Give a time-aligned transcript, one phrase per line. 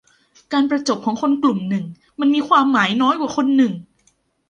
[0.53, 1.85] การประจบของคนกลุ่มหนึ่ง
[2.19, 3.73] มันมีความหมายน้อยกว่าคนหนึ่ง